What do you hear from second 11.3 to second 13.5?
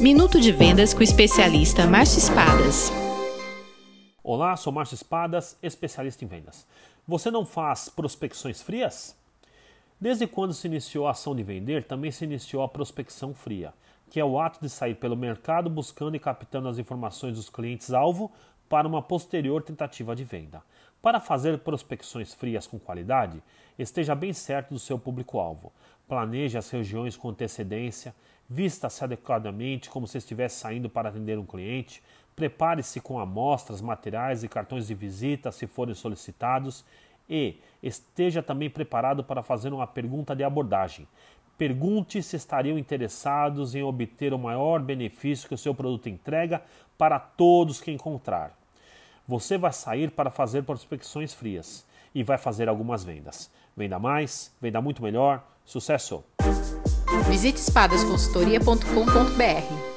de vender, também se iniciou a prospecção